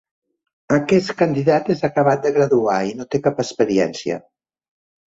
Aquest 0.77 1.13
candidat 1.19 1.69
és 1.75 1.85
acabat 1.91 2.25
de 2.27 2.33
graduar 2.39 2.79
i 2.95 2.99
no 2.99 3.09
té 3.13 3.23
cap 3.29 3.47
experiència. 3.47 4.21